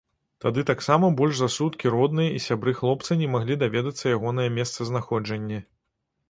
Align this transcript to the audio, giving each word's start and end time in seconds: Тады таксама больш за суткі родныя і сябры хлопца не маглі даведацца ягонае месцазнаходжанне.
Тады 0.43 0.61
таксама 0.69 1.09
больш 1.19 1.33
за 1.39 1.49
суткі 1.55 1.91
родныя 1.95 2.29
і 2.37 2.41
сябры 2.45 2.73
хлопца 2.79 3.19
не 3.21 3.29
маглі 3.35 3.59
даведацца 3.65 4.15
ягонае 4.17 4.49
месцазнаходжанне. 4.57 5.63